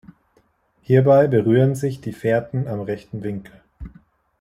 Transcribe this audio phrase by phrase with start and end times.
[0.81, 3.61] Hierbei berühren sich die Fährten am rechten Winkel.